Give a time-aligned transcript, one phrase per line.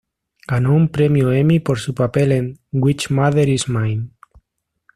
[0.47, 4.09] Ganó un Premio Emmy por su papel en "Which Mother Is Mine?